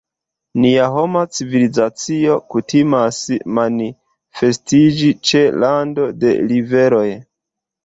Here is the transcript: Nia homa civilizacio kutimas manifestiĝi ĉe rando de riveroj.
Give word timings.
Nia 0.61 0.85
homa 0.93 1.21
civilizacio 1.39 2.37
kutimas 2.55 3.19
manifestiĝi 3.59 5.13
ĉe 5.31 5.45
rando 5.61 6.11
de 6.25 6.35
riveroj. 6.51 7.07